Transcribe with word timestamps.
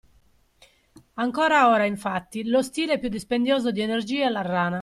Ancora 1.13 1.69
ora, 1.69 1.85
infatti, 1.85 2.45
lo 2.47 2.63
stile 2.63 2.97
più 2.97 3.07
dispendioso 3.07 3.69
di 3.69 3.81
energie 3.81 4.23
è 4.25 4.29
la 4.29 4.41
rana. 4.41 4.79